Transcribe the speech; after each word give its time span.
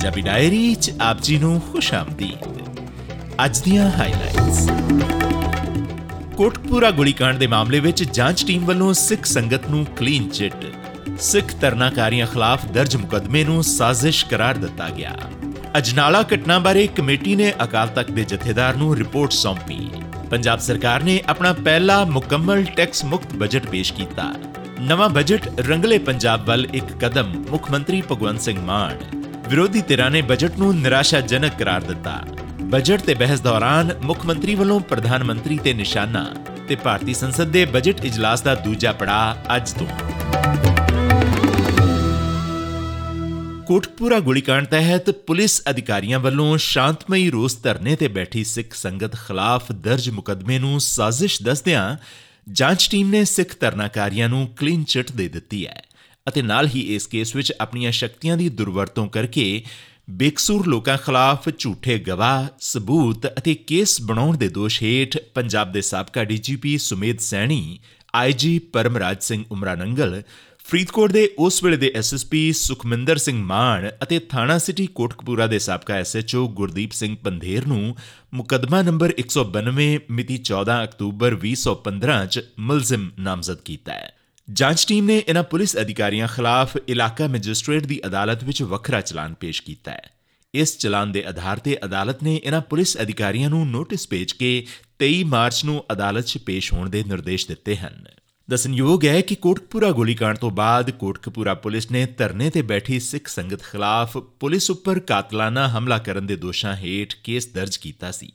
Punjabi 0.00 0.20
diary 0.20 0.74
'ਚ 0.74 0.92
ਆਪ 1.00 1.20
ਜੀ 1.20 1.38
ਨੂੰ 1.38 1.60
ਖੁਸ਼ਾਮਦੀਦ 1.60 2.46
ਅੱਜ 3.44 3.58
ਦੀਆਂ 3.58 3.90
ਹਾਈਲਾਈਟਸ 3.90 4.70
ਕੋਟਪੂਰਾ 6.36 6.90
ਗੋਲੀकांड 6.90 7.38
ਦੇ 7.38 7.46
ਮਾਮਲੇ 7.46 7.80
ਵਿੱਚ 7.80 8.02
ਜਾਂਚ 8.04 8.46
ਟੀਮ 8.46 8.64
ਵੱਲੋਂ 8.64 8.92
ਸਿੱਖ 8.92 9.24
ਸੰਗਤ 9.24 9.68
ਨੂੰ 9.70 9.84
ਕਲੀਨ 9.96 10.28
ਚਿੱਟ 10.28 10.64
ਸਿੱਖ 11.20 11.54
ਤਰਨਾਕਾਰੀਆਂ 11.54 12.26
ਖਿਲਾਫ 12.26 12.66
ਦਰਜ 12.66 12.96
ਮੁਕਦਮੇ 12.96 13.44
ਨੂੰ 13.44 13.64
ਸਾਜ਼ਿਸ਼ 13.64 14.24
ਕਰਾਰ 14.26 14.54
ਦਿੱਤਾ 14.54 14.88
ਗਿਆ। 14.88 15.16
ਅਜਨਾਲਾ 15.78 16.24
ਘਟਨਾ 16.34 16.58
ਬਾਰੇ 16.58 16.86
ਕਮੇਟੀ 16.86 17.36
ਨੇ 17.36 17.52
ਅਕਾਲ 17.64 17.88
ਤਖਤ 17.88 18.10
ਦੇ 18.10 18.24
ਜਥੇਦਾਰ 18.24 18.76
ਨੂੰ 18.76 18.96
ਰਿਪੋਰਟ 18.96 19.32
ਸੌਂਪੀ। 19.32 19.90
ਪੰਜਾਬ 20.30 20.60
ਸਰਕਾਰ 20.60 21.02
ਨੇ 21.02 21.22
ਆਪਣਾ 21.28 21.52
ਪਹਿਲਾ 21.52 22.04
ਮੁਕੰਮਲ 22.04 22.64
ਟੈਕਸ 22.64 23.04
ਮੁਕਤ 23.04 23.34
ਬਜਟ 23.34 23.66
ਪੇਸ਼ 23.66 23.92
ਕੀਤਾ। 23.92 24.32
ਨਵਾਂ 24.80 25.08
ਬਜਟ 25.08 25.60
ਰੰਗਲੇ 25.60 25.98
ਪੰਜਾਬ 25.98 26.46
ਵੱਲ 26.46 26.66
ਇੱਕ 26.74 26.92
ਕਦਮ, 27.00 27.44
ਮੁੱਖ 27.50 27.70
ਮੰਤਰੀ 27.70 28.02
ਭਗਵੰਤ 28.12 28.40
ਸਿੰਘ 28.40 28.60
ਮਾਨ। 28.60 29.19
ਵਿਰੋਧੀ 29.50 29.80
ਧਿਰਾਂ 29.80 30.10
ਨੇ 30.10 30.22
ਬਜਟ 30.22 30.58
ਨੂੰ 30.58 30.76
ਨਿਰਾਸ਼ਾਜਨਕ 30.80 31.52
ਕਰਾਰ 31.58 31.80
ਦਿੱਤਾ। 31.80 32.26
ਬਜਟ 32.62 33.00
ਤੇ 33.00 33.14
ਬਹਿਸ 33.14 33.40
ਦੌਰਾਨ 33.40 33.98
ਮੁੱਖ 34.02 34.26
ਮੰਤਰੀ 34.26 34.54
ਵੱਲੋਂ 34.54 34.80
ਪ੍ਰਧਾਨ 34.80 35.24
ਮੰਤਰੀ 35.24 35.58
ਤੇ 35.58 35.72
ਨਿਸ਼ਾਨਾ 35.72 36.34
ਤੇ 36.68 36.74
ਭਾਰਤੀ 36.74 37.14
ਸੰਸਦ 37.14 37.44
ਦੇ 37.44 37.64
ਬਜਟ 37.64 38.04
ਇਜਲਾਸ 38.04 38.42
ਦਾ 38.42 38.54
ਦੂਜਾ 38.54 38.92
ਪੜਾਅ 38.92 39.56
ਅੱਜ 39.56 39.72
ਤੋਂ। 39.72 39.86
ਕੋਟਪੂਰਾ 43.66 44.20
ਗੋਲੀकांड 44.20 44.66
ਤਹਿਤ 44.70 45.10
ਪੁਲਿਸ 45.10 45.62
ਅਧਿਕਾਰੀਆਂ 45.70 46.18
ਵੱਲੋਂ 46.18 46.58
ਸ਼ਾਂਤਮਈ 46.58 47.30
ਰੋਸ 47.30 47.62
ਧਰਨੇ 47.62 47.96
ਤੇ 47.96 48.08
ਬੈਠੀ 48.08 48.44
ਸਿੱਖ 48.44 48.74
ਸੰਗਤ 48.74 49.16
ਖਿਲਾਫ 49.16 49.72
ਦਰਜ 49.72 50.10
ਮੁਕਦਮੇ 50.10 50.58
ਨੂੰ 50.58 50.80
ਸਾਜ਼ਿਸ਼ 50.80 51.42
ਦੱਸਦਿਆਂ 51.42 51.96
ਜਾਂਚ 52.52 52.88
ਟੀਮ 52.90 53.10
ਨੇ 53.10 53.24
ਸਿੱਖ 53.24 53.56
ਧਰਨਾਕਾਰੀਆਂ 53.60 54.28
ਨੂੰ 54.28 54.48
ਕਲੀਨ 54.56 54.84
ਚਿੱਟ 54.84 55.12
ਦੇ 55.12 55.28
ਦਿੱਤੀ 55.28 55.66
ਹੈ। 55.66 55.82
ਅਤੇ 56.30 56.42
ਨਾਲ 56.42 56.66
ਹੀ 56.66 56.80
ਇਸ 56.94 57.06
ਕੇਸ 57.06 57.36
ਵਿੱਚ 57.36 57.52
ਆਪਣੀਆਂ 57.60 57.92
ਸ਼ਕਤੀਆਂ 57.92 58.36
ਦੀ 58.36 58.48
ਦੁਰਵਰਤੋਂ 58.48 59.08
ਕਰਕੇ 59.08 59.62
ਬੇਕਸੂਰ 60.10 60.66
ਲੋਕਾਂ 60.66 60.96
ਖਿਲਾਫ 60.98 61.48
ਝੂਠੇ 61.58 61.98
ਗਵਾਹ, 61.98 62.46
ਸਬੂਤ 62.60 63.26
ਅਤੇ 63.38 63.54
ਕੇਸ 63.54 64.00
ਬਣਾਉਣ 64.02 64.36
ਦੇ 64.36 64.48
ਦੋਸ਼ 64.48 64.82
ਹੇਠ 64.82 65.16
ਪੰਜਾਬ 65.34 65.72
ਦੇ 65.72 65.80
ਸਾਬਕਾ 65.80 66.24
ਡੀਜੀਪੀ 66.24 66.78
ਸੁਮੇਧ 66.78 67.18
ਸੈਣੀ 67.18 67.78
ਆਈਜੀ 68.14 68.58
ਪਰਮਰਾਜ 68.58 69.22
ਸਿੰਘ 69.22 69.44
ਉਮਰਾਨੰਗਲ 69.50 70.22
ਫਰੀਦਕੋਟ 70.66 71.12
ਦੇ 71.12 71.30
ਉਸ 71.38 71.64
ਵੇਲੇ 71.64 71.76
ਦੇ 71.76 71.92
ਐਸਐਸਪੀ 71.96 72.52
ਸੁਖਮਿੰਦਰ 72.52 73.16
ਸਿੰਘ 73.16 73.38
ਮਾਨ 73.44 73.88
ਅਤੇ 74.02 74.18
ਥਾਣਾ 74.18 74.58
ਸਿਟੀ 74.58 74.86
ਕੋਟਕਪੂਰਾ 74.86 75.46
ਦੇ 75.46 75.58
ਸਾਬਕਾ 75.58 75.94
ਐਸਐਚਓ 75.94 76.48
ਗੁਰਦੀਪ 76.48 76.92
ਸਿੰਘ 76.92 77.16
ਪੰਧੇਰ 77.24 77.66
ਨੂੰ 77.66 77.96
ਮੁਕਦਮਾ 78.34 78.82
ਨੰਬਰ 78.82 79.14
192 79.20 79.88
ਮਿਤੀ 80.10 80.40
14 80.52 80.82
ਅਕਤੂਬਰ 80.84 81.38
2015 81.44 82.24
ਚ 82.26 82.44
ਮੁਲਜ਼ਮ 82.58 83.10
ਨਾਮਜ਼ਦ 83.18 83.58
ਕੀਤਾ 83.64 83.92
ਹੈ। 83.92 84.19
ਜਾਂਚ 84.48 84.84
ਟੀਮ 84.88 85.04
ਨੇ 85.04 85.22
ਇਹਨਾਂ 85.28 85.42
ਪੁਲਿਸ 85.42 85.76
ਅਧਿਕਾਰੀਆਂ 85.76 86.28
ਖਿਲਾਫ 86.28 86.76
ਇਲਾਕਾ 86.88 87.26
ਮੈਜਿਸਟ੍ਰੇਟ 87.26 87.86
ਦੀ 87.86 88.00
ਅਦਾਲਤ 88.06 88.44
ਵਿੱਚ 88.44 88.62
ਵੱਖਰਾ 88.62 89.00
ਚਲਾਨ 89.00 89.34
ਪੇਸ਼ 89.34 89.62
ਕੀਤਾ 89.62 89.90
ਹੈ। 89.90 90.10
ਇਸ 90.54 90.76
ਚਲਾਨ 90.78 91.12
ਦੇ 91.12 91.24
ਆਧਾਰ 91.24 91.58
ਤੇ 91.58 91.76
ਅਦਾਲਤ 91.84 92.22
ਨੇ 92.22 92.40
ਇਹਨਾਂ 92.44 92.60
ਪੁਲਿਸ 92.60 92.96
ਅਧਿਕਾਰੀਆਂ 93.02 93.50
ਨੂੰ 93.50 93.66
ਨੋਟਿਸ 93.70 94.08
ਭੇਜ 94.08 94.32
ਕੇ 94.32 94.66
23 95.02 95.22
ਮਾਰਚ 95.24 95.64
ਨੂੰ 95.64 95.84
ਅਦਾਲਤ 95.92 96.26
'ਚ 96.26 96.38
ਪੇਸ਼ 96.38 96.72
ਹੋਣ 96.72 96.88
ਦੇ 96.90 97.04
ਨਿਰਦੇਸ਼ 97.04 97.46
ਦਿੱਤੇ 97.48 97.76
ਹਨ। 97.76 98.04
ਦਸਨਯੋਗ 98.48 99.04
ਹੈ 99.04 99.20
ਕਿ 99.20 99.34
ਕੋਟਕਪੂਰਾ 99.34 99.90
ਗੋਲੀकांड 99.90 100.38
ਤੋਂ 100.40 100.50
ਬਾਅਦ 100.50 100.90
ਕੋਟਕਪੂਰਾ 100.90 101.54
ਪੁਲਿਸ 101.54 101.90
ਨੇ 101.90 102.06
ਧਰਨੇ 102.18 102.50
ਤੇ 102.50 102.62
ਬੈਠੀ 102.62 102.98
ਸਿੱਖ 103.00 103.28
ਸੰਗਤ 103.28 103.62
ਖਿਲਾਫ 103.62 104.16
ਪੁਲਿਸ 104.40 104.70
ਉੱਪਰ 104.70 104.98
ਕਾਤਲਾਨਾ 105.00 105.68
ਹਮਲਾ 105.68 105.98
ਕਰਨ 105.98 106.26
ਦੇ 106.26 106.36
ਦੋਸ਼ਾਂ 106.36 106.74
ਹੇਠ 106.76 107.14
ਕੇਸ 107.24 107.46
ਦਰਜ 107.46 107.76
ਕੀਤਾ 107.76 108.10
ਸੀ 108.10 108.32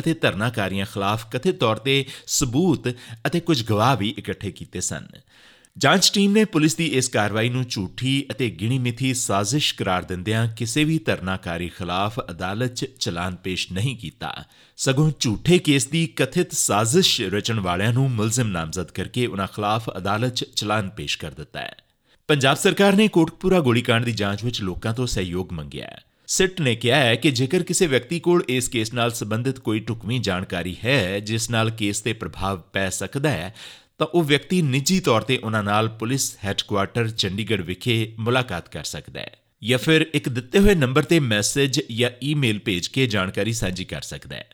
ਅਤੇ 0.00 0.14
ਧਰਨਾਕਾਰੀਆਂ 0.14 0.86
ਖਿਲਾਫ 0.86 1.26
ਕਥਿਤ 1.30 1.58
ਤੌਰ 1.58 1.76
ਤੇ 1.76 2.04
ਸਬੂਤ 2.26 2.88
ਅਤੇ 3.26 3.40
ਕੁਝ 3.40 3.62
ਗਵਾਹ 3.62 3.96
ਵੀ 3.96 4.14
ਇਕੱਠੇ 4.18 4.50
ਕੀਤੇ 4.50 4.80
ਸਨ। 4.80 5.06
ਜਾਂਚ 5.78 6.10
ਟੀਮ 6.14 6.32
ਨੇ 6.32 6.44
ਪੁਲਿਸ 6.44 6.76
ਦੀ 6.76 6.86
ਇਸ 6.86 7.08
ਕਾਰਵਾਈ 7.08 7.48
ਨੂੰ 7.48 7.64
ਝੂਠੀ 7.64 8.26
ਅਤੇ 8.30 8.50
ਗਿਣੀ 8.50 8.78
ਮਿਥੀ 8.78 9.14
ਸਾਜ਼ਿਸ਼ 9.14 9.74
ਕਰਾਰ 9.74 10.02
ਦਿੰਦਿਆਂ 10.02 10.54
ਕਿਸੇ 10.54 10.84
ਵੀ 10.84 10.98
ਧਰਨਾਕਾਰੀ 10.98 11.68
ਖਿਲਾਫ 11.68 12.20
ਅਦਾਲਤ 12.30 12.74
'ਚ 12.74 12.86
ਚਲਾਨ 13.00 13.34
ਪੇਸ਼ 13.34 13.72
ਨਹੀਂ 13.72 13.96
ਕੀਤਾ। 13.96 14.44
ਸਗੋਂ 14.76 15.12
ਝੂਠੇ 15.20 15.58
ਕੇਸ 15.58 15.86
ਦੀ 15.86 16.06
ਕਥਿਤ 16.06 16.52
ਸਾਜ਼ਿਸ਼ 16.52 17.20
ਰਚਣ 17.20 17.60
ਵਾਲਿਆਂ 17.60 17.92
ਨੂੰ 17.92 18.10
ਮੁਲਜ਼ਮ 18.10 18.46
ਨਾਮਜ਼ਦ 18.46 18.90
ਕਰਕੇ 18.90 19.26
ਉਹਨਾਂ 19.26 19.46
ਖਿਲਾਫ 19.46 19.90
ਅਦਾਲਤ 19.96 20.34
'ਚ 20.34 20.44
ਚਲਾਨ 20.56 20.88
ਪੇਸ਼ 20.88 21.18
ਕਰ 21.18 21.30
ਦਿੱਤਾ 21.30 21.60
ਹੈ। 21.60 21.76
ਪੰਜਾਬ 22.28 22.56
ਸਰਕਾਰ 22.56 22.92
ਨੇ 22.92 23.08
ਕੋਟਕਪੂਰਾ 23.08 23.60
ਗੋਲੀकांड 23.60 24.04
ਦੀ 24.04 24.12
ਜਾਂਚ 24.12 24.44
ਵਿੱਚ 24.44 24.62
ਲੋਕਾਂ 24.62 24.94
ਤੋਂ 24.94 25.06
ਸਹਿਯੋਗ 25.06 25.52
ਮੰਗਿਆ 25.52 25.84
ਹੈ। 25.84 26.02
ਸਿੱਟ 26.26 26.60
ਨੇ 26.60 26.76
ਕਿਹਾ 26.76 26.98
ਹੈ 26.98 27.14
ਕਿ 27.14 27.30
ਜੇਕਰ 27.30 27.62
ਕਿਸੇ 27.62 27.86
ਵਿਅਕਤੀ 27.86 28.20
ਕੋਲ 28.20 28.44
ਇਸ 28.48 28.68
ਕੇਸ 28.68 28.94
ਨਾਲ 28.94 29.12
ਸੰਬੰਧਿਤ 29.12 29.58
ਕੋਈ 29.58 29.80
ਟੁਕਵੀਂ 29.80 30.20
ਜਾਣਕਾਰੀ 30.20 30.76
ਹੈ, 30.84 31.20
ਜਿਸ 31.20 31.50
ਨਾਲ 31.50 31.70
ਕੇਸ 31.70 32.00
ਤੇ 32.00 32.12
ਪ੍ਰਭਾਵ 32.12 32.60
ਪੈ 32.60 32.90
ਸਕਦਾ 32.90 33.30
ਹੈ 33.30 33.54
ਤਾਂ 33.98 34.06
ਉਹ 34.06 34.24
ਵਿਅਕਤੀ 34.24 34.62
ਨਿੱਜੀ 34.62 35.00
ਤੌਰ 35.00 35.22
ਤੇ 35.22 35.38
ਉਹਨਾਂ 35.44 35.62
ਨਾਲ 35.62 35.88
ਪੁਲਿਸ 35.88 36.36
ਹੈੱਡਕੁਆਰਟਰ 36.44 37.08
ਚੰਡੀਗੜ੍ਹ 37.08 37.62
ਵਿਖੇ 37.62 38.14
ਮੁਲਾਕਾਤ 38.18 38.68
ਕਰ 38.68 38.84
ਸਕਦਾ 38.84 39.20
ਹੈ 39.20 39.38
ਜਾਂ 39.62 39.78
ਫਿਰ 39.78 40.06
ਇੱਕ 40.14 40.28
ਦਿੱਤੇ 40.28 40.58
ਹੋਏ 40.58 40.74
ਨੰਬਰ 40.74 41.02
ਤੇ 41.02 41.20
ਮੈਸੇਜ 41.20 41.80
ਜਾਂ 41.98 42.10
ਈਮੇਲ 42.22 42.58
ਭੇਜ 42.58 42.86
ਕੇ 42.86 43.06
ਜਾਣਕਾਰੀ 43.06 43.52
ਸਾਂਝੀ 43.52 43.84
ਕਰ 43.84 44.02
ਸਕਦਾ 44.02 44.36
ਹੈ। 44.36 44.48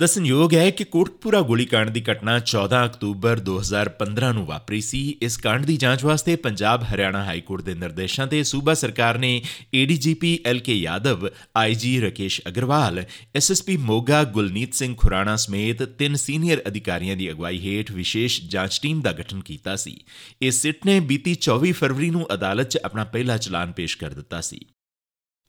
ਦਸਨਯੋਗ 0.00 0.54
ਹੈ 0.54 0.70
ਕਿ 0.70 0.84
ਕੋਟਕਪੂਰਾ 0.84 1.40
ਗੋਲੀकांड 1.40 1.90
ਦੀ 1.90 2.02
ਘਟਨਾ 2.10 2.38
14 2.38 2.84
ਅਕਤੂਬਰ 2.84 3.38
2015 3.40 4.32
ਨੂੰ 4.32 4.44
ਵਾਪਰੀ 4.46 4.80
ਸੀ। 4.80 4.98
ਇਸ 5.22 5.36
ਕਾਂਡ 5.36 5.64
ਦੀ 5.64 5.76
ਜਾਂਚ 5.76 6.04
ਵਾਸਤੇ 6.04 6.36
ਪੰਜਾਬ 6.36 6.82
ਹਰਿਆਣਾ 6.82 7.24
ਹਾਈ 7.24 7.40
ਕੋਰਟ 7.40 7.62
ਦੇ 7.62 7.74
ਨਿਰਦੇਸ਼ਾਂ 7.74 8.26
ਤੇ 8.26 8.42
ਸੂਬਾ 8.42 8.74
ਸਰਕਾਰ 8.74 9.18
ਨੇ 9.18 9.42
ADGP 9.74 10.38
LK 10.46 10.74
Yadav 10.74 11.28
IG 11.56 12.00
Rakesh 12.00 12.40
Agarwal 12.48 13.04
SSP 13.36 13.76
Moga 13.76 14.24
Gulneet 14.24 14.74
Singh 14.74 14.94
Khurana 14.94 15.36
ਸਮੇਤ 15.36 15.82
ਤਿੰਨ 15.82 16.16
ਸੀਨੀਅਰ 16.16 16.62
ਅਧਿਕਾਰੀਆਂ 16.68 17.16
ਦੀ 17.16 17.30
ਅਗਵਾਈ 17.30 17.58
ਹੇਠ 17.58 17.92
ਵਿਸ਼ੇਸ਼ 17.92 18.40
ਜਾਂਚ 18.44 18.80
ਟੀਮ 18.82 19.00
ਦਾ 19.00 19.12
ਗਠਨ 19.12 19.40
ਕੀਤਾ 19.40 19.76
ਸੀ। 19.76 20.00
ਇਸ 20.42 20.62
ਸਿੱਟ 20.62 20.86
ਨੇ 20.86 21.00
ਬੀਤੀ 21.00 21.36
24 21.40 21.72
ਫਰਵਰੀ 21.72 22.10
ਨੂੰ 22.10 22.26
ਅਦਾਲਤ 22.34 22.68
'ਚ 22.68 22.78
ਆਪਣਾ 22.84 23.04
ਪਹਿਲਾ 23.04 23.36
ਚਲਾਨ 23.36 23.72
ਪੇਸ਼ 23.72 23.98
ਕਰ 23.98 24.10
ਦਿੱਤਾ 24.10 24.40
ਸੀ। 24.40 24.60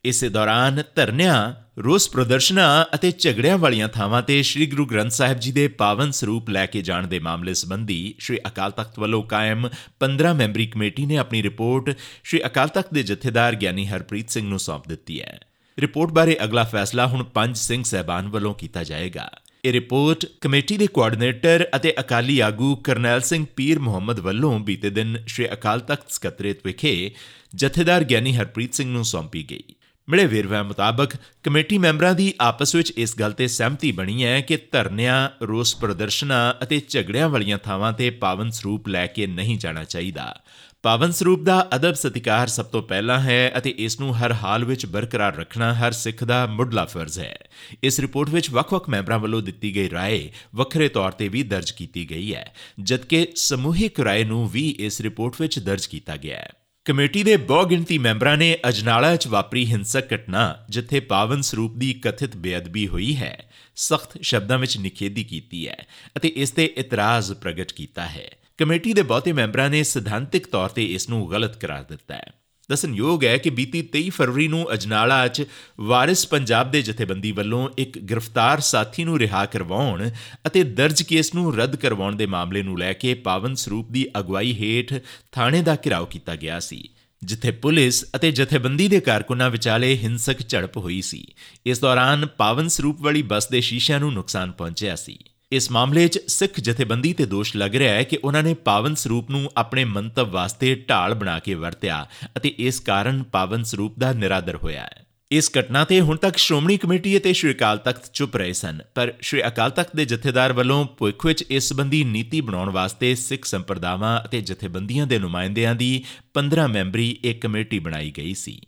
ਇਸੇ 0.07 0.29
ਦੌਰਾਨ 0.29 0.83
ਧਰਨਿਆਂ, 0.95 1.53
ਰੋਸ 1.81 2.09
ਪ੍ਰਦਰਸ਼ਨਾਂ 2.09 2.85
ਅਤੇ 2.95 3.11
ਝਗੜਿਆਂ 3.11 3.57
ਵਾਲੀਆਂ 3.57 3.87
ਥਾਵਾਂ 3.87 4.21
ਤੇ 4.21 4.43
ਸ੍ਰੀ 4.43 4.65
ਗੁਰੂ 4.65 4.85
ਗ੍ਰੰਥ 4.85 5.11
ਸਾਹਿਬ 5.11 5.39
ਜੀ 5.39 5.51
ਦੇ 5.51 5.67
ਪਾਵਨ 5.67 6.11
ਸਰੂਪ 6.11 6.49
ਲੈ 6.49 6.65
ਕੇ 6.65 6.81
ਜਾਣ 6.81 7.07
ਦੇ 7.07 7.19
ਮਾਮਲੇ 7.19 7.53
ਸੰਬੰਧੀ 7.53 8.15
ਸ੍ਰੀ 8.19 8.39
ਅਕਾਲ 8.47 8.71
ਤਖਤ 8.71 8.99
ਵੱਲੋਂ 8.99 9.23
ਕਾਇਮ 9.23 9.69
15 9.99 10.33
ਮੈਂਬਰੀ 10.35 10.65
ਕਮੇਟੀ 10.65 11.05
ਨੇ 11.05 11.17
ਆਪਣੀ 11.17 11.43
ਰਿਪੋਰਟ 11.43 11.97
ਸ੍ਰੀ 12.23 12.41
ਅਕਾਲ 12.45 12.67
ਤਖਤ 12.67 12.93
ਦੇ 12.93 13.03
ਜਥੇਦਾਰ 13.03 13.55
ਗਿਆਨੀ 13.55 13.87
ਹਰਪ੍ਰੀਤ 13.87 14.29
ਸਿੰਘ 14.29 14.49
ਨੂੰ 14.49 14.59
ਸੌਂਪ 14.59 14.87
ਦਿੱਤੀ 14.87 15.21
ਹੈ। 15.21 15.39
ਰਿਪੋਰਟ 15.79 16.11
ਬਾਰੇ 16.11 16.37
ਅਗਲਾ 16.43 16.63
ਫੈਸਲਾ 16.63 17.07
ਹੁਣ 17.07 17.23
ਪੰਜ 17.23 17.57
ਸਿੰਘ 17.57 17.83
ਸਹਿਬਾਨ 17.83 18.27
ਵੱਲੋਂ 18.27 18.53
ਕੀਤਾ 18.53 18.83
ਜਾਏਗਾ। 18.83 19.29
ਇਹ 19.65 19.73
ਰਿਪੋਰਟ 19.73 20.25
ਕਮੇਟੀ 20.41 20.77
ਦੇ 20.77 20.87
ਕੋਆਰਡੀਨੇਟਰ 20.87 21.67
ਅਤੇ 21.75 21.93
ਅਕਾਲੀ 21.99 22.39
ਆਗੂ 22.39 22.75
ਕਰਨੈਲ 22.75 23.21
ਸਿੰਘ 23.21 23.45
ਪੀਰ 23.55 23.79
ਮੁਹੰਮਦ 23.79 24.19
ਵੱਲੋਂ 24.19 24.59
ਬੀਤੇ 24.59 24.89
ਦਿਨ 24.89 25.17
ਸ੍ਰੀ 25.27 25.45
ਅਕਾਲ 25.53 25.79
ਤਖਤ 25.79 26.11
ਸਕੱਤਰੇਤ 26.11 26.65
ਵਿਖੇ 26.65 27.11
ਜਥੇਦਾਰ 27.55 28.03
ਗਿਆਨੀ 28.03 28.35
ਹਰਪ੍ਰੀਤ 28.35 28.73
ਸਿੰਘ 28.73 28.89
ਨੂੰ 28.91 29.05
ਸੌਂਪੀ 29.05 29.43
ਗਈ। 29.51 29.63
ਮਿਲੇ 30.08 30.26
ਵੇਰਵਿਆਂ 30.26 30.64
ਮੁਤਾਬਕ 30.64 31.14
ਕਮੇਟੀ 31.44 31.78
ਮੈਂਬਰਾਂ 31.78 32.14
ਦੀ 32.14 32.34
ਆਪਸ 32.40 32.74
ਵਿੱਚ 32.74 32.92
ਇਸ 32.96 33.18
ਗੱਲ 33.18 33.32
ਤੇ 33.32 33.46
ਸਹਿਮਤੀ 33.48 33.92
ਬਣੀ 33.92 34.24
ਹੈ 34.24 34.40
ਕਿ 34.40 34.56
ਧਰਨਿਆਂ 34.72 35.28
ਰੋਸ 35.42 35.76
ਪ੍ਰਦਰਸ਼ਨਾਂ 35.76 36.54
ਅਤੇ 36.62 36.80
ਝਗੜਿਆਂ 36.88 37.28
ਵਾਲੀਆਂ 37.28 37.58
ਥਾਵਾਂ 37.58 37.92
ਤੇ 37.92 38.10
ਪਾਵਨ 38.10 38.50
ਸਰੂਪ 38.50 38.88
ਲੈ 38.88 39.06
ਕੇ 39.06 39.26
ਨਹੀਂ 39.26 39.58
ਜਾਣਾ 39.58 39.84
ਚਾਹੀਦਾ 39.84 40.34
ਪਾਵਨ 40.82 41.10
ਸਰੂਪ 41.10 41.42
ਦਾ 41.42 41.68
ਅਦਬ 41.76 41.94
ਸਤਿਕਾਰ 41.94 42.46
ਸਭ 42.46 42.64
ਤੋਂ 42.64 42.82
ਪਹਿਲਾਂ 42.82 43.20
ਹੈ 43.20 43.52
ਅਤੇ 43.58 43.70
ਇਸ 43.78 44.00
ਨੂੰ 44.00 44.16
ਹਰ 44.16 44.32
ਹਾਲ 44.32 44.64
ਵਿੱਚ 44.64 44.86
ਬਰਕਰਾਰ 44.86 45.36
ਰੱਖਣਾ 45.36 45.72
ਹਰ 45.74 45.92
ਸਿੱਖ 45.92 46.24
ਦਾ 46.24 46.46
ਮੁੱਢਲਾ 46.46 46.84
ਫਰਜ਼ 46.84 47.18
ਹੈ 47.18 47.36
ਇਸ 47.82 48.00
ਰਿਪੋਰਟ 48.00 48.30
ਵਿੱਚ 48.30 48.50
ਵੱਖ-ਵੱਖ 48.50 48.88
ਮੈਂਬਰਾਂ 48.88 49.18
ਵੱਲੋਂ 49.18 49.42
ਦਿੱਤੀ 49.42 49.74
ਗਈ 49.76 49.88
رائے 49.88 50.30
ਵੱਖਰੇ 50.54 50.88
ਤੌਰ 50.88 51.10
ਤੇ 51.10 51.28
ਵੀ 51.28 51.42
ਦਰਜ 51.42 51.70
ਕੀਤੀ 51.70 52.10
ਗਈ 52.10 52.34
ਹੈ 52.34 52.54
ਜਦਕਿ 52.80 53.26
ਸਮੂਹਿਕ 53.36 54.00
رائے 54.00 54.26
ਨੂੰ 54.26 54.48
ਵੀ 54.48 54.68
ਇਸ 54.78 55.00
ਰਿਪੋਰਟ 55.00 55.40
ਵਿੱਚ 55.40 55.58
ਦਰਜ 55.58 55.86
ਕੀਤਾ 55.86 56.16
ਗਿਆ 56.16 56.36
ਹੈ 56.36 56.52
ਕਮੇਟੀ 56.87 57.23
ਦੇ 57.23 57.37
ਬਹੁ 57.37 57.65
ਗਿਣਤੀ 57.65 57.97
ਮੈਂਬਰਾਂ 57.97 58.37
ਨੇ 58.37 58.57
ਅਜਨਾਲਾ 58.69 59.15
'ਚ 59.15 59.27
ਵਾਪਰੀ 59.27 59.65
ਹਿੰਸਕ 59.65 60.13
ਘਟਨਾ, 60.13 60.65
ਜਿੱਥੇ 60.69 60.99
ਪਾਵਨ 60.99 61.41
ਸਰੂਪ 61.41 61.75
ਦੀ 61.75 61.93
ਕਥਿਤ 61.93 62.35
ਬੇਅਦਬੀ 62.35 62.87
ਹੋਈ 62.87 63.15
ਹੈ, 63.15 63.49
ਸਖਤ 63.75 64.21
ਸ਼ਬਦਾਂ 64.21 64.59
ਵਿੱਚ 64.59 64.77
ਨਿਖੇਧੀ 64.77 65.23
ਕੀਤੀ 65.23 65.67
ਹੈ 65.67 65.85
ਅਤੇ 66.17 66.27
ਇਸ 66.27 66.51
ਤੇ 66.51 66.65
ਇਤਰਾਜ਼ 66.77 67.33
ਪ੍ਰਗਟ 67.33 67.71
ਕੀਤਾ 67.71 68.05
ਹੈ। 68.05 68.29
ਕਮੇਟੀ 68.57 68.93
ਦੇ 68.93 69.01
ਬਹੁਤੇ 69.01 69.31
ਮੈਂਬਰਾਂ 69.31 69.69
ਨੇ 69.69 69.83
ਸਿਧਾਂਤਿਕ 69.83 70.47
ਤੌਰ 70.47 70.69
ਤੇ 70.69 70.85
ਇਸ 70.85 71.09
ਨੂੰ 71.09 71.31
ਗਲਤ 71.31 71.57
ਕਰਾਰ 71.57 71.83
ਦਿੱਤਾ 71.83 72.15
ਹੈ। 72.15 72.31
ਦਸਨਯੋਗ 72.69 73.23
ਹੈ 73.23 73.37
ਕਿ 73.37 73.49
ਬੀਤੀ 73.49 73.81
23 73.95 74.09
ਫਰਵਰੀ 74.09 74.47
ਨੂੰ 74.47 74.65
ਅਜਨਾਲਾ 74.73 75.27
'ਚ 75.27 75.45
ਵਾਰਿਸ 75.81 76.25
ਪੰਜਾਬ 76.27 76.71
ਦੇ 76.71 76.81
ਜਥੇਬੰਦੀ 76.81 77.31
ਵੱਲੋਂ 77.31 77.67
ਇੱਕ 77.77 77.97
ਗ੍ਰਿਫਤਾਰ 77.99 78.59
ਸਾਥੀ 78.59 79.03
ਨੂੰ 79.03 79.19
ਰਿਹਾ 79.19 79.45
ਕਰਵਾਉਣ 79.45 80.09
ਅਤੇ 80.47 80.63
ਦਰਜ 80.63 81.01
ਕੇਸ 81.03 81.33
ਨੂੰ 81.35 81.55
ਰੱਦ 81.55 81.75
ਕਰਵਾਉਣ 81.75 82.15
ਦੇ 82.15 82.25
ਮਾਮਲੇ 82.25 82.63
ਨੂੰ 82.63 82.77
ਲੈ 82.79 82.91
ਕੇ 82.93 83.13
ਪਾਵਨ 83.13 83.55
ਸਰੂਪ 83.55 83.91
ਦੀ 83.91 84.05
ਅਗਵਾਈ 84.19 84.53
ਹੇਠ 84.53 84.93
ਥਾਣੇ 85.31 85.61
ਦਾ 85.61 85.75
ਘਿਰਾਓ 85.85 86.05
ਕੀਤਾ 86.05 86.35
ਗਿਆ 86.35 86.59
ਸੀ, 86.59 86.89
ਜਿੱਥੇ 87.21 87.51
ਪੁਲਿਸ 87.51 88.03
ਅਤੇ 88.15 88.31
ਜਥੇਬੰਦੀ 88.31 88.87
ਦੇ 88.87 88.99
ਕਾਰਕੁਨਾਂ 88.99 89.49
ਵਿਚਾਲੇ 89.49 89.95
ਹਿੰਸਕ 89.97 90.41
ਝੜਪ 90.49 90.77
ਹੋਈ 90.77 91.01
ਸੀ। 91.01 91.25
ਇਸ 91.65 91.79
ਦੌਰਾਨ 91.79 92.25
ਪਾਵਨ 92.37 92.67
ਸਰੂਪ 92.67 93.01
ਵਾਲੀ 93.01 93.21
ਬੱਸ 93.21 93.47
ਦੇ 93.49 93.61
ਸ਼ੀਸ਼ਿਆਂ 93.61 93.99
ਨੂੰ 93.99 94.13
ਨੁਕਸਾਨ 94.13 94.51
ਪਹੁੰਚਿਆ 94.51 94.95
ਸੀ। 94.95 95.17
ਇਸ 95.51 95.69
ਮਾਮਲੇ 95.71 96.07
'ਚ 96.07 96.19
ਸਿੱਖ 96.27 96.59
ਜਥੇਬੰਦੀ 96.59 97.11
ਤੇ 97.13 97.25
ਦੋਸ਼ 97.25 97.55
ਲੱਗ 97.55 97.75
ਰਿਹਾ 97.75 97.93
ਹੈ 97.93 98.03
ਕਿ 98.03 98.17
ਉਹਨਾਂ 98.23 98.41
ਨੇ 98.43 98.53
ਪਾਵਨ 98.65 98.95
ਸਰੂਪ 98.95 99.29
ਨੂੰ 99.31 99.49
ਆਪਣੇ 99.57 99.83
ਮੰਤਵ 99.85 100.29
ਵਾਸਤੇ 100.31 100.73
ਢਾਲ 100.89 101.13
ਬਣਾ 101.13 101.37
ਕੇ 101.39 101.53
ਵਰਤਿਆ 101.55 102.05
ਅਤੇ 102.37 102.53
ਇਸ 102.59 102.79
ਕਾਰਨ 102.79 103.23
ਪਾਵਨ 103.23 103.63
ਸਰੂਪ 103.63 103.99
ਦਾ 103.99 104.11
ਨਿਰਾਦਰ 104.13 104.55
ਹੋਇਆ 104.55 104.81
ਹੈ। 104.81 105.05
ਇਸ 105.31 105.49
ਘਟਨਾ 105.57 105.83
ਤੇ 105.85 105.99
ਹੁਣ 106.01 106.17
ਤੱਕ 106.17 106.37
ਸ਼੍ਰੋਮਣੀ 106.37 106.77
ਕਮੇਟੀ 106.77 107.17
ਅਤੇ 107.17 107.33
ਸ਼੍ਰੀ 107.33 107.53
ਅਕਾਲ 107.53 107.77
ਤਖਤ 107.77 108.11
ਚੁੱਪ 108.13 108.35
ਰਹੇ 108.37 108.53
ਸਨ, 108.53 108.79
ਪਰ 108.95 109.13
ਸ਼੍ਰੀ 109.21 109.41
ਅਕਾਲ 109.47 109.71
ਤਖਤ 109.71 109.95
ਦੇ 109.95 110.05
ਜਥੇਦਾਰ 110.05 110.53
ਵੱਲੋਂ 110.53 110.85
ਭੁੱਖ 110.97 111.25
ਵਿੱਚ 111.25 111.43
ਇਸ 111.49 111.69
ਸੰਬੰਧੀ 111.69 112.03
ਨੀਤੀ 112.03 112.41
ਬਣਾਉਣ 112.41 112.69
ਵਾਸਤੇ 112.69 113.13
ਸਿੱਖ 113.15 113.45
ਸੰਪਰਦਾਵਾਂ 113.45 114.19
ਅਤੇ 114.25 114.41
ਜਥੇਬੰਦੀਆਂ 114.41 115.07
ਦੇ 115.07 115.19
ਨੁਮਾਇੰਦਿਆਂ 115.19 115.75
ਦੀ 115.75 116.03
15 116.33 116.67
ਮੈਂਬਰੀ 116.69 117.09
ਇੱਕ 117.23 117.41
ਕਮੇਟੀ 117.41 117.79
ਬਣਾਈ 117.79 118.11
ਗਈ 118.17 118.33
ਸੀ। 118.33 118.59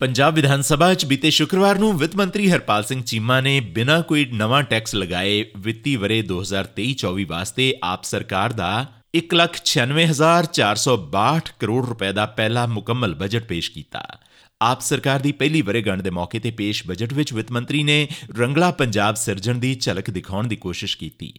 ਪੰਜਾਬ 0.00 0.34
ਵਿਧਾਨ 0.34 0.62
ਸਭਾ 0.62 0.94
'ਚ 0.94 1.04
ਬੀਤੇ 1.06 1.30
ਸ਼ੁੱਕਰਵਾਰ 1.30 1.78
ਨੂੰ 1.78 1.96
ਵਿੱਤ 1.98 2.16
ਮੰਤਰੀ 2.16 2.50
ਹਰਪਾਲ 2.50 2.84
ਸਿੰਘ 2.84 3.02
ਚੀਮਾ 3.02 3.40
ਨੇ 3.40 3.60
ਬਿਨਾਂ 3.74 4.02
ਕੋਈ 4.02 4.24
ਨਵਾਂ 4.32 4.62
ਟੈਕਸ 4.62 4.94
ਲਗਾਏ 4.94 5.44
ਵਿੱਤੀ 5.56 5.96
ਵਰੇ 5.96 6.22
2023-24 6.22 7.24
ਵਾਸਤੇ 7.28 7.74
ਆਪ 7.84 8.02
ਸਰਕਾਰ 8.04 8.52
ਦਾ 8.52 8.86
196462 9.16 11.40
ਕਰੋੜ 11.60 11.86
ਰੁਪਏ 11.86 12.12
ਦਾ 12.12 12.26
ਪਹਿਲਾ 12.38 12.66
ਮੁਕੰਮਲ 12.72 13.14
ਬਜਟ 13.14 13.44
ਪੇਸ਼ 13.44 13.70
ਕੀਤਾ। 13.70 14.02
ਆਪ 14.64 14.80
ਸਰਕਾਰ 14.80 15.20
ਦੀ 15.20 15.32
ਪਹਿਲੀ 15.32 15.62
ਵਰੇਗੰਢ 15.62 16.02
ਦੇ 16.02 16.10
ਮੌਕੇ 16.10 16.38
ਤੇ 16.38 16.50
ਪੇਸ਼ 16.50 16.82
ਬਜਟ 16.86 17.12
ਵਿੱਚ 17.12 17.32
ਵਿੱਤ 17.32 17.52
ਮੰਤਰੀ 17.52 17.82
ਨੇ 17.82 18.08
ਰੰਗਲਾ 18.38 18.70
ਪੰਜਾਬ 18.70 19.14
ਸਿਰਜਣ 19.14 19.58
ਦੀ 19.58 19.74
ਝਲਕ 19.74 20.10
ਦਿਖਾਉਣ 20.10 20.46
ਦੀ 20.46 20.56
ਕੋਸ਼ਿਸ਼ 20.56 20.98
ਕੀਤੀ। 20.98 21.32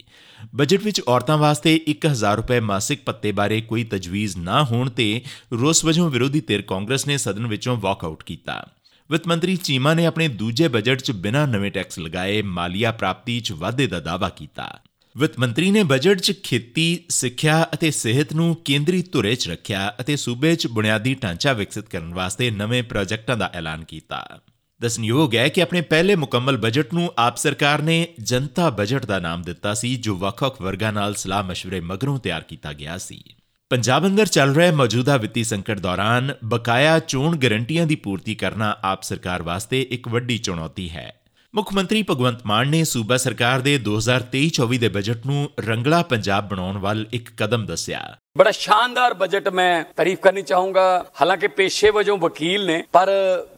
ਬਜਟ 0.55 0.83
ਵਿੱਚ 0.83 1.01
ਔਰਤਾਂ 1.07 1.37
ਵਾਸਤੇ 1.37 1.79
1000 1.87 2.35
ਰੁਪਏ 2.35 2.59
ਮਾਸਿਕ 2.59 3.01
ਪੱਤੇ 3.05 3.31
ਬਾਰੇ 3.31 3.61
ਕੋਈ 3.61 3.83
ਤਜਵੀਜ਼ 3.83 4.37
ਨਾ 4.37 4.63
ਹੋਣ 4.63 4.89
ਤੇ 4.89 5.21
ਰੋਸ 5.53 5.85
ਵਜੋਂ 5.85 6.09
ਵਿਰੋਧੀ 6.09 6.41
ਧਿਰ 6.41 6.61
ਕਾਂਗਰਸ 6.61 7.07
ਨੇ 7.07 7.17
ਸਦਨ 7.17 7.47
ਵਿੱਚੋਂ 7.47 7.77
ਵਾਕਆਊਟ 7.77 8.23
ਕੀਤਾ। 8.23 8.65
ਵਿੱਤ 9.09 9.27
ਮੰਤਰੀ 9.27 9.55
ਚੀਮਾ 9.55 9.93
ਨੇ 9.93 10.05
ਆਪਣੇ 10.05 10.27
ਦੂਜੇ 10.27 10.67
ਬਜਟ 10.67 11.01
'ਚ 11.01 11.11
ਬਿਨਾਂ 11.11 11.47
ਨਵੇਂ 11.47 11.71
ਟੈਕਸ 11.71 11.99
ਲਗਾਏ 11.99 12.41
ਮਾਲੀਆ 12.41 12.91
ਪ੍ਰਾਪਤੀ 12.91 13.39
'ਚ 13.39 13.51
ਵਾਧੇ 13.51 13.87
ਦਾ 13.87 13.99
ਦਾਅਵਾ 13.99 14.29
ਕੀਤਾ। 14.29 14.79
ਵਿੱਤ 15.17 15.39
ਮੰਤਰੀ 15.39 15.71
ਨੇ 15.71 15.83
ਬਜਟ 15.83 16.19
'ਚ 16.19 16.33
ਖੇਤੀ, 16.43 17.03
ਸਿੱਖਿਆ 17.09 17.67
ਅਤੇ 17.73 17.91
ਸਿਹਤ 17.91 18.33
ਨੂੰ 18.33 18.55
ਕੇਂਦਰੀ 18.55 19.01
ਧੁਰੇ 19.01 19.35
'ਚ 19.35 19.49
ਰੱਖਿਆ 19.49 19.93
ਅਤੇ 19.99 20.15
ਸੂਬੇ 20.15 20.55
'ਚ 20.55 20.67
ਬੁਨਿਆਦੀ 20.67 21.15
ਢਾਂਚਾ 21.15 21.53
ਵਿਕਸਿਤ 21.53 21.89
ਕਰਨ 21.89 22.13
ਵਾਸਤੇ 22.13 22.51
ਨਵੇਂ 22.51 22.83
ਪ੍ਰੋਜੈਕਟਾਂ 22.83 23.37
ਦਾ 23.37 23.51
ਐਲਾਨ 23.53 23.83
ਕੀਤਾ। 23.83 24.39
ਦਸਨਯੋਗ 24.81 25.35
ਹੈ 25.35 25.47
ਕਿ 25.47 25.61
ਆਪਣੇ 25.61 25.81
ਪਹਿਲੇ 25.81 26.15
ਮੁਕੰਮਲ 26.15 26.57
ਬਜਟ 26.57 26.93
ਨੂੰ 26.93 27.13
ਆਪ 27.17 27.37
ਸਰਕਾਰ 27.37 27.81
ਨੇ 27.81 28.07
ਜਨਤਾ 28.19 28.69
ਬਜਟ 28.69 29.05
ਦਾ 29.05 29.19
ਨਾਮ 29.19 29.41
ਦਿੱਤਾ 29.41 29.73
ਸੀ 29.73 29.95
ਜੋ 29.95 30.15
ਵੱਖ-ਵੱਖ 30.15 30.61
ਵਰਗਾਂ 30.61 30.93
ਨਾਲ 30.93 31.15
ਸਲਾਹ 31.15 31.43
مشਵਰੇ 31.43 31.79
ਮਗਰੋਂ 31.79 32.19
ਤਿਆਰ 32.19 32.41
ਕੀਤਾ 32.41 32.73
ਗਿਆ 32.73 32.97
ਸੀ। 32.97 33.23
ਪੰਜਾਬ 33.69 34.07
ਅੰਦਰ 34.07 34.25
ਚੱਲ 34.25 34.55
ਰਹੇ 34.55 34.71
ਮੌਜੂਦਾ 34.71 35.17
ਵਿੱਤੀ 35.17 35.43
ਸੰਕਟ 35.43 35.79
ਦੌਰਾਨ 35.79 36.33
ਬਕਾਇਆ 36.43 36.99
ਚੋਣ 36.99 37.37
ਗਰੰਟੀਆਂ 37.37 37.87
ਦੀ 37.87 37.95
ਪੂਰਤੀ 37.95 38.35
ਕਰਨਾ 38.35 38.77
ਆਪ 38.83 39.03
ਸਰਕਾਰ 39.03 39.43
ਵਾਸਤੇ 39.43 39.81
ਇੱਕ 39.81 40.07
ਵੱਡੀ 40.07 40.37
ਚੁਣੌਤੀ 40.37 40.89
ਹੈ। 40.89 41.21
ਮੁੱਖ 41.55 41.73
ਮੰਤਰੀ 41.73 42.01
ਭਗਵੰਤ 42.03 42.39
ਮਾਨ 42.45 42.67
ਨੇ 42.67 42.83
ਸੂਬਾ 42.83 43.17
ਸਰਕਾਰ 43.17 43.59
ਦੇ 43.59 43.77
2023-24 43.83 44.77
ਦੇ 44.77 44.87
ਬਜਟ 44.87 45.25
ਨੂੰ 45.25 45.49
ਰੰਗਲਾ 45.59 46.01
ਪੰਜਾਬ 46.03 46.47
ਬਣਾਉਣ 46.49 46.77
ਵੱਲ 46.77 47.05
ਇੱਕ 47.13 47.29
ਕਦਮ 47.37 47.65
ਦੱਸਿਆ। 47.65 48.01
ਬੜਾ 48.37 48.51
ਸ਼ਾਨਦਾਰ 48.51 49.13
ਬਜਟ 49.13 49.47
ਮੈਂ 49.49 49.83
ਤਾਰੀਫ 49.95 50.19
ਕਰਨੀ 50.19 50.41
ਚਾਹੂੰਗਾ। 50.41 51.05
ਹਾਲਾਂਕਿ 51.21 51.47
ਪੇਸ਼ੇ 51.59 51.89
ਵਜੋਂ 51.89 52.17
ਵਕੀਲ 52.17 52.65
ਨੇ 52.65 52.83
ਪਰ 52.91 53.11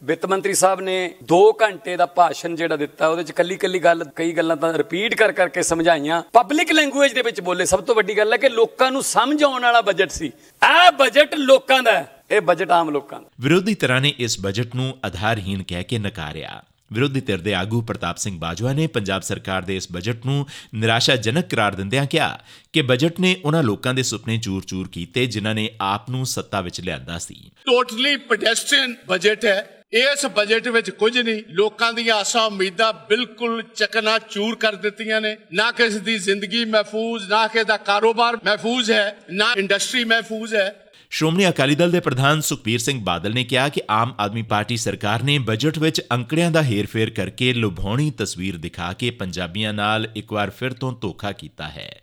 ਵਿੱਤ 0.04 0.26
ਮੰਤਰੀ 0.26 0.54
ਸਾਹਿਬ 0.54 0.80
ਨੇ 0.80 0.94
2 1.32 1.40
ਘੰਟੇ 1.62 1.96
ਦਾ 1.96 2.06
ਭਾਸ਼ਣ 2.06 2.54
ਜਿਹੜਾ 2.54 2.76
ਦਿੱਤਾ 2.76 3.08
ਉਹਦੇ 3.08 3.22
ਚ 3.22 3.32
ਕੱਲੀ 3.32 3.56
ਕੱਲੀ 3.56 3.78
ਗੱਲ 3.78 4.04
ਕਈ 4.16 4.32
ਗੱਲਾਂ 4.32 4.56
ਤਾਂ 4.56 4.72
ਰਿਪੀਟ 4.78 5.14
ਕਰ 5.14 5.32
ਕਰਕੇ 5.32 5.62
ਸਮਝਾਈਆਂ। 5.62 6.22
ਪਬਲਿਕ 6.32 6.72
ਲੈਂਗੁਏਜ 6.72 7.12
ਦੇ 7.12 7.22
ਵਿੱਚ 7.22 7.40
ਬੋਲੇ 7.40 7.64
ਸਭ 7.64 7.80
ਤੋਂ 7.80 7.94
ਵੱਡੀ 7.94 8.18
ਗੱਲ 8.18 8.32
ਹੈ 8.32 8.38
ਕਿ 8.38 8.48
ਲੋਕਾਂ 8.48 8.90
ਨੂੰ 8.92 9.02
ਸਮਝ 9.02 9.42
ਆਉਣ 9.44 9.62
ਵਾਲਾ 9.62 9.80
ਬਜਟ 9.80 10.10
ਸੀ। 10.10 10.26
ਇਹ 10.26 10.92
ਬਜਟ 11.00 11.34
ਲੋਕਾਂ 11.34 11.82
ਦਾ 11.82 12.04
ਇਹ 12.30 12.40
ਬਜਟ 12.40 12.70
ਆਮ 12.70 12.90
ਲੋਕਾਂ 12.90 13.20
ਦਾ 13.20 13.28
ਵਿਰੋਧੀ 13.40 13.74
ਤਰ੍ਹਾਂ 13.74 14.00
ਨੇ 14.00 14.14
ਇਸ 14.18 14.40
ਬਜਟ 14.40 14.74
ਨੂੰ 14.74 14.96
ਆਧਾਰਹੀਣ 15.04 15.62
ਕਹਿ 15.62 15.84
ਕੇ 15.84 15.98
ਨਕਾਰਿਆ। 15.98 16.62
ਵਿਰੋਧੀ 16.92 17.20
ਧਿਰ 17.20 17.38
ਦੇ 17.38 17.54
ਆਗੂ 17.54 17.82
ਪ੍ਰਤਾਪ 17.82 18.16
ਸਿੰਘ 18.16 18.38
ਬਾਜਵਾ 18.38 18.72
ਨੇ 18.72 18.86
ਪੰਜਾਬ 18.86 19.22
ਸਰਕਾਰ 19.22 19.62
ਦੇ 19.62 19.76
ਇਸ 19.76 19.88
ਬਜਟ 19.92 20.26
ਨੂੰ 20.26 20.46
ਨਿਰਾਸ਼ਾਜਨਕ 20.74 21.48
ਕਰਾਰ 21.48 21.74
ਦਿੰਦਿਆਂ 21.74 22.06
ਕਿਹਾ 22.06 22.38
ਕਿ 22.72 22.82
ਬਜਟ 22.82 23.20
ਨੇ 23.20 23.36
ਉਹਨਾਂ 23.44 23.62
ਲੋਕਾਂ 23.62 23.94
ਦੇ 23.94 24.02
ਸੁਪਨੇ 24.02 24.38
ਚੂਰ-ਚੂਰ 24.38 24.88
ਕੀਤੇ 24.88 25.26
ਜਿਨ੍ਹਾਂ 25.26 25.54
ਨੇ 25.54 25.70
ਆਪ 25.80 26.10
ਨੂੰ 26.10 26.26
ਸੱਤਾ 26.26 26.60
ਵਿੱਚ 26.60 26.80
ਲਿਆਂਦਾ 26.80 27.18
ਸੀ। 27.18 27.50
ਟੋਟਲੀ 27.66 28.16
ਪੈਡੈਸਟਰੀਅਨ 28.16 28.94
ਬਜਟ 29.08 29.44
ਹੈ। 29.44 29.77
ਇਸ 29.92 30.26
ਬਜਟ 30.26 30.68
ਵਿੱਚ 30.68 30.90
ਕੁਝ 30.90 31.18
ਨਹੀਂ, 31.18 31.42
ਲੋਕਾਂ 31.50 31.92
ਦੀਆਂ 31.92 32.16
ਆਸਾਂ, 32.16 32.42
ਉਮੀਦਾਂ 32.42 32.92
ਬਿਲਕੁਲ 32.92 33.62
ਚਕਨਾ 33.62 34.18
ਚੂਰ 34.18 34.56
ਕਰ 34.56 34.74
ਦਿੱਤੀਆਂ 34.74 35.20
ਨੇ। 35.20 35.36
ਨਾ 35.52 35.70
ਕਿਸੇ 35.72 35.98
ਦੀ 35.98 36.18
ਜ਼ਿੰਦਗੀ 36.18 36.64
ਮਹਿਫੂਜ਼, 36.64 37.30
ਨਾ 37.30 37.46
ਕਿਸੇ 37.46 37.64
ਦਾ 37.64 37.76
ਕਾਰੋਬਾਰ 37.76 38.36
ਮਹਿਫੂਜ਼ 38.36 38.90
ਹੈ, 38.90 39.16
ਨਾ 39.30 39.54
ਇੰਡਸਟਰੀ 39.58 40.04
ਮਹਿਫੂਜ਼ 40.04 40.54
ਹੈ। 40.54 40.84
ਸ਼੍ਰੋਮਣੀ 41.10 41.48
ਅਕਾਲੀ 41.48 41.74
ਦਲ 41.74 41.90
ਦੇ 41.90 42.00
ਪ੍ਰਧਾਨ 42.00 42.40
ਸੁਖਬੀਰ 42.40 42.78
ਸਿੰਘ 42.78 43.00
ਬਾਦਲ 43.04 43.34
ਨੇ 43.34 43.44
ਕਿਹਾ 43.44 43.68
ਕਿ 43.68 43.82
ਆਮ 43.90 44.14
ਆਦਮੀ 44.20 44.42
ਪਾਰਟੀ 44.42 44.76
ਸਰਕਾਰ 44.76 45.22
ਨੇ 45.22 45.38
ਬਜਟ 45.38 45.78
ਵਿੱਚ 45.78 46.00
ਅੰਕੜਿਆਂ 46.12 46.50
ਦਾ 46.50 46.62
ਹੇਰਫੇਰ 46.62 47.10
ਕਰਕੇ 47.10 47.52
ਲੁਭਾਉਣੀ 47.52 48.10
ਤਸਵੀਰ 48.10 48.56
ਦਿਖਾ 48.56 48.92
ਕੇ 48.92 49.10
ਪੰਜਾਬੀਆਂ 49.10 49.72
ਨਾਲ 49.72 50.08
ਇੱਕ 50.16 50.32
ਵਾਰ 50.32 50.50
ਫਿਰ 50.50 50.72
ਤੋਂ 50.72 50.92
ਧੋਖਾ 51.00 51.32
ਕੀਤਾ 51.32 51.68
ਹੈ। 51.68 52.02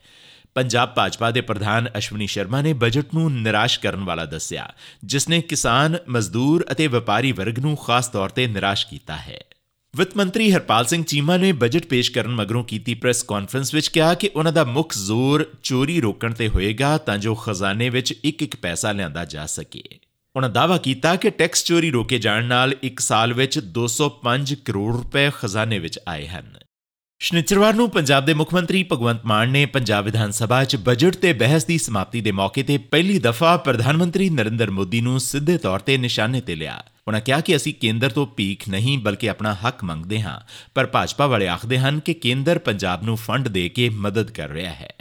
ਪੰਜਾਬ 0.56 0.90
ਭਾਜਪਾ 0.90 1.32
ਦੇ 1.32 1.42
ਪ੍ਰਧਾਨ 1.42 1.90
ਅਸ਼ਵਨੀ 1.98 2.28
ਸ਼ਰਮਾ 2.28 2.62
ਨੇ 2.62 2.74
ਬਜਟ 2.74 3.06
ਨੂੰ 3.14 3.32
ਨਿਰਾਸ਼ 3.42 3.80
ਕਰਨ 3.80 4.04
ਵਾਲਾ 4.04 4.26
ਦੱਸਿਆ 4.26 4.74
ਜਿਸ 5.04 5.30
ਨੇ 5.30 5.42
ਕਿਸਾਨ, 5.42 5.98
ਮਜ਼ਦੂਰ 6.10 6.66
ਅਤੇ 6.72 6.88
ਵਪਾਰੀ 6.88 7.32
ਵਰਗ 7.32 7.60
ਨੂੰ 7.60 7.76
ਖਾਸ 7.78 8.08
ਤੌਰ 8.08 8.30
ਤੇ 8.30 8.48
ਨਿਰਾਸ਼ 8.48 8.88
ਕੀਤਾ 8.88 9.16
ਹੈ। 9.16 9.40
ਵਿੱਤ 9.96 10.18
ਮੰਤਰੀ 10.18 10.52
ਹਰਪਾਲ 10.54 10.86
ਸਿੰਘ 10.86 11.04
ਚੀਮਾ 11.04 11.38
ਨੇ 11.38 11.52
ਬਜਟ 11.52 11.86
ਪੇਸ਼ 11.86 12.12
ਕਰਨ 12.12 12.36
ਮਗਰੋਂ 12.36 12.64
ਕੀਤੀ 12.64 12.94
ਪ੍ਰੈਸ 12.94 13.24
ਕਾਨਫਰੰਸ 13.24 13.74
ਵਿੱਚ 13.74 13.88
ਕਿਹਾ 13.88 14.14
ਕਿ 14.14 14.30
ਉਹਨਾਂ 14.36 14.54
ਦਾ 14.54 14.64
ਮੁੱਖ 14.64 14.94
ਜ਼ੋਰ 14.94 15.46
ਚੋਰੀ 15.64 16.02
ਰੋਕਣ 16.02 16.34
ਤੇ 16.34 16.48
ਹੋਏਗਾ 16.48 16.98
ਤਾਂ 16.98 17.18
ਜੋ 17.18 17.36
ਖਜ਼ਾਨੇ 17.36 17.90
ਵਿੱਚ 17.90 18.12
ਇੱਕ 18.24 18.44
ਇੱਕ 18.44 18.56
ਪੈਸਾ 18.56 18.92
ਲਿਆਂਦਾ 18.92 19.26
ਜਾ 19.26 19.46
ਸਕੇ। 19.46 19.84
ਉਹਨਾਂ 20.36 20.50
ਦਾਅਵਾ 20.50 20.78
ਕੀਤਾ 20.78 21.16
ਕਿ 21.16 21.30
ਟੈਕਸ 21.30 21.64
ਚੋਰੀ 21.64 21.92
ਰੋਕੇ 21.92 22.20
ਜਾਣ 22.20 22.46
ਨਾਲ 22.46 22.74
ਇੱਕ 22.84 23.00
ਸਾਲ 23.00 23.34
ਵਿੱਚ 23.34 23.60
205 23.60 24.56
ਕਰੋੜ 24.66 24.96
ਰੁਪਏ 24.96 25.32
ਖਜ਼ਾਨੇ 25.40 25.80
ਵਿੱਚ 25.80 26.00
ਆਏ 26.08 26.28
ਹਨ। 26.28 26.58
ਸ਼ਨੀਚਰਵਾਰ 27.20 27.74
ਨੂੰ 27.74 27.90
ਪੰਜਾਬ 27.90 28.26
ਦੇ 28.26 28.34
ਮੁੱਖ 28.34 28.54
ਮੰਤਰੀ 28.54 28.84
ਭਗਵੰਤ 28.92 29.26
ਮਾਨ 29.26 29.50
ਨੇ 29.50 29.66
ਪੰਜਾਬ 29.66 30.06
ਵਿਧਾਨ 30.06 30.32
ਸਭਾ 30.32 30.64
'ਚ 30.64 30.76
ਬਜਟ 30.76 31.16
ਤੇ 31.16 31.34
ਬਹਿਸ 31.34 31.66
ਦੀ 31.66 31.78
ਸਮਾਪਤੀ 31.78 32.22
ਦੇ 32.22 32.32
ਮੌਕੇ 32.32 32.64
ਤੇ 32.64 32.78
ਪਹਿਲੀ 32.78 33.20
ਦਫਾ 33.20 33.58
ਪ੍ਰਧਾਨ 33.58 33.98
ਮੰਤਰੀ 33.98 34.30
ਨਰਿੰਦਰ 34.30 34.72
ਮੋਦੀ 34.72 35.02
ਨੂੰ 35.02 35.20
ਸਿੱਧੇ 35.20 35.58
ਤੌਰ 35.58 35.80
ਤੇ 35.80 35.98
ਨਿਸ਼ਾਨੇ 35.98 36.42
ਤੇ 36.42 36.56
ਲਿਆ। 36.56 36.84
ਉਹਨਾਂ 37.08 37.22
ਕਿਹਾ 37.22 37.40
ਕਿ 37.40 37.56
ਅਸੀਂ 37.56 37.74
ਕੇਂਦਰ 37.74 38.10
ਤੋਂ 38.10 38.28
ਭੀਖ 38.28 38.70
ਨਹੀਂ, 38.70 39.00
ਬਲਕਿ 39.00 39.30
ਆਪਣਾ 39.30 39.54
ਹੱਕ 39.54 39.84
ਮੰਗਦੇ 39.84 40.22
ਹਾਂ। 40.22 40.40
ਪਰ 40.76 40.86
ਭਾਜਪਾ 40.86 41.28
ਵਾਲੇ 41.28 41.48
ਆਖਦੇ 41.48 41.80
ਹਨ 41.80 42.00
ਕਿ 42.00 42.14
ਕੇਂਦਰ 42.14 42.60
ਪੰਜਾਬ 42.60 43.04
ਨੂੰ 43.04 43.18
ਫੰਡ 43.18 43.48
ਦੇ 43.48 43.70
ਕੇ 43.70 43.90
ਮਦਦ 43.90 44.32
ਕਰ 44.32 44.50
ਰਿਹਾ 44.50 44.74
ਹੈ। 44.74 44.94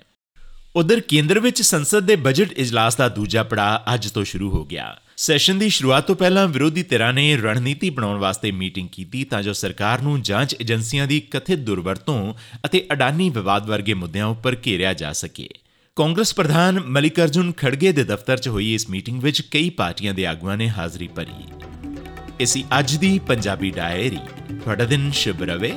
ਉਧਰ 0.76 1.00
ਕੇਂਦਰ 1.00 1.40
ਵਿੱਚ 1.40 1.62
ਸੰਸਦ 1.62 2.00
ਦੇ 2.00 2.16
ਬਜਟ 2.16 2.52
ਇਜਲਾਸ 2.52 2.96
ਦਾ 2.96 3.08
ਦੂਜਾ 3.08 3.42
ਪੜਾਅ 3.42 3.94
ਅੱਜ 3.94 4.10
ਤੋਂ 4.10 4.24
ਸ਼ੁਰੂ 4.24 4.50
ਹੋ 4.50 4.64
ਗਿਆ। 4.64 4.98
ਸੈਸ਼ਨ 5.16 5.58
ਦੀ 5.58 5.68
ਸ਼ੁਰੂਆਤ 5.68 6.06
ਤੋਂ 6.06 6.16
ਪਹਿਲਾਂ 6.16 6.48
ਵਿਰੋਧੀ 6.48 6.82
ਧਿਰਾਂ 6.82 7.12
ਨੇ 7.12 7.36
ਰਣਨੀਤੀ 7.36 7.90
ਬਣਾਉਣ 7.90 8.18
ਵਾਸਤੇ 8.18 8.50
ਮੀਟਿੰਗ 8.50 8.88
ਕੀਤੀ 8.88 9.24
ਤਾਂ 9.24 9.42
ਜੋ 9.42 9.52
ਸਰਕਾਰ 9.52 10.02
ਨੂੰ 10.02 10.22
ਜਾਂਚ 10.22 10.56
ਏਜੰਸੀਆਂ 10.60 11.06
ਦੀ 11.06 11.20
ਕਥਿਤ 11.20 11.58
ਦੁਰਵਰਤੋਂ 11.58 12.34
ਅਤੇ 12.66 12.86
ਅਡਾਨੀ 12.92 13.30
ਵਿਵਾਦ 13.30 13.66
ਵਰਗੇ 13.66 13.94
ਮੁੱਦਿਆਂ 13.94 14.26
ਉੱਪਰ 14.26 14.56
ਘੇਰਿਆ 14.66 14.92
ਜਾ 14.94 15.12
ਸਕੇ। 15.12 15.48
ਕਾਂਗਰਸ 15.96 16.34
ਪ੍ਰਧਾਨ 16.34 16.80
ਮਲਿਕ 16.80 17.20
ਅਰਜੁਨ 17.20 17.52
ਖੜਗੇ 17.52 17.92
ਦੇ 17.92 18.04
ਦਫ਼ਤਰ 18.04 18.36
'ਚ 18.36 18.48
ਹੋਈ 18.48 18.74
ਇਸ 18.74 18.90
ਮੀਟਿੰਗ 18.90 19.22
ਵਿੱਚ 19.22 19.40
ਕਈ 19.40 19.70
ਪਾਰਟੀਆਂ 19.70 20.14
ਦੇ 20.14 20.26
ਆਗੂਆਂ 20.26 20.56
ਨੇ 20.56 20.68
ਹਾਜ਼ਰੀ 20.68 21.08
ਭਰੀ। 21.08 21.44
ਇਸੀ 22.40 22.64
ਅੱਜ 22.78 22.96
ਦੀ 22.96 23.18
ਪੰਜਾਬੀ 23.18 23.70
ਡਾਇਰੀ, 23.70 24.18
ਤੁਹਾਡਾ 24.60 24.84
ਦਿਨ 24.84 25.10
ਸ਼ੁਭ 25.10 25.42
ਰਵੇ। 25.42 25.72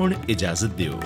ਹੁਣ 0.00 0.14
ਇਜਾਜ਼ਤ 0.28 0.64
ਦਿਓ। 0.64 1.00